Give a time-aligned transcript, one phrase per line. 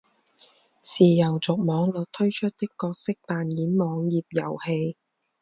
[0.83, 4.97] 是游族网络推出的角色扮演网页游戏。